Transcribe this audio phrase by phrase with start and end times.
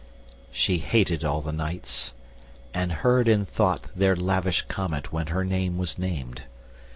[0.51, 2.11] She hated all the knights,
[2.73, 6.41] and heard in thought Their lavish comment when her name was named.